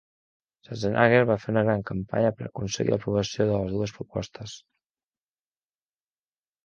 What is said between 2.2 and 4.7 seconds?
per aconseguir l'aprovació de les dues propostes.